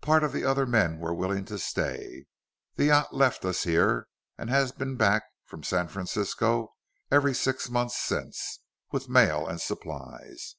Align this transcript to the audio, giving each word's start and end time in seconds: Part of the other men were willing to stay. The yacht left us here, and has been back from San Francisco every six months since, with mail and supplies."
Part 0.00 0.24
of 0.24 0.32
the 0.32 0.42
other 0.44 0.66
men 0.66 0.98
were 0.98 1.14
willing 1.14 1.44
to 1.44 1.56
stay. 1.56 2.24
The 2.74 2.86
yacht 2.86 3.14
left 3.14 3.44
us 3.44 3.62
here, 3.62 4.08
and 4.36 4.50
has 4.50 4.72
been 4.72 4.96
back 4.96 5.22
from 5.44 5.62
San 5.62 5.86
Francisco 5.86 6.74
every 7.08 7.34
six 7.36 7.70
months 7.70 7.96
since, 7.96 8.62
with 8.90 9.08
mail 9.08 9.46
and 9.46 9.60
supplies." 9.60 10.56